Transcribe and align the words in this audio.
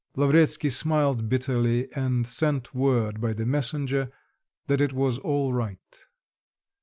Lavretsky 0.15 0.71
smiled 0.71 1.29
bitterly, 1.29 1.87
and 1.93 2.25
sent 2.25 2.73
word 2.73 3.21
by 3.21 3.33
the 3.33 3.45
messenger 3.45 4.09
that 4.65 4.81
it 4.81 4.93
was 4.93 5.19
all 5.19 5.53
right. 5.53 6.05